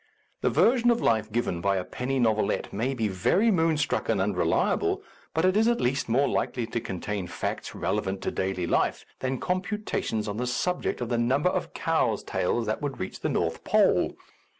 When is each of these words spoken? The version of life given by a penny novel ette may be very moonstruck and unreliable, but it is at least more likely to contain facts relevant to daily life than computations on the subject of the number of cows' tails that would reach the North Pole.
The 0.41 0.49
version 0.49 0.89
of 0.89 0.99
life 0.99 1.31
given 1.31 1.61
by 1.61 1.77
a 1.77 1.83
penny 1.83 2.17
novel 2.17 2.51
ette 2.51 2.73
may 2.73 2.95
be 2.95 3.07
very 3.07 3.51
moonstruck 3.51 4.09
and 4.09 4.19
unreliable, 4.19 5.03
but 5.31 5.45
it 5.45 5.55
is 5.55 5.67
at 5.67 5.79
least 5.79 6.09
more 6.09 6.27
likely 6.27 6.65
to 6.65 6.79
contain 6.79 7.27
facts 7.27 7.75
relevant 7.75 8.23
to 8.23 8.31
daily 8.31 8.65
life 8.65 9.05
than 9.19 9.37
computations 9.39 10.27
on 10.27 10.37
the 10.37 10.47
subject 10.47 11.01
of 11.01 11.09
the 11.09 11.19
number 11.19 11.49
of 11.49 11.75
cows' 11.75 12.23
tails 12.23 12.65
that 12.65 12.81
would 12.81 12.99
reach 12.99 13.19
the 13.19 13.29
North 13.29 13.63
Pole. 13.63 14.15